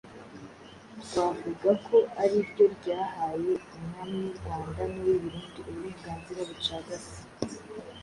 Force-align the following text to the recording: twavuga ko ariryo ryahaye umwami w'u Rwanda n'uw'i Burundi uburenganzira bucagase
twavuga 1.03 1.69
ko 1.85 1.97
ariryo 2.21 2.65
ryahaye 2.77 3.51
umwami 3.77 4.19
w'u 4.23 4.31
Rwanda 4.37 4.81
n'uw'i 4.91 5.17
Burundi 5.23 5.59
uburenganzira 5.69 6.41
bucagase 6.49 7.17